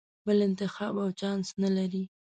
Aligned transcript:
بل 0.25 0.37
انتخاب 0.49 0.95
او 1.03 1.09
چانس 1.19 1.47
نه 1.61 1.69
لرې. 1.75 2.03